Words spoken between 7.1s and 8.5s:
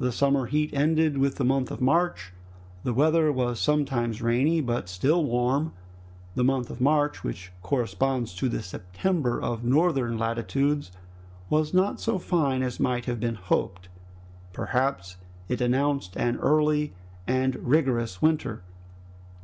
which corresponds to